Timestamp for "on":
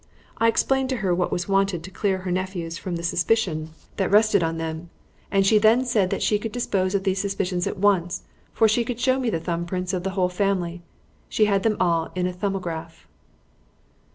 4.41-4.57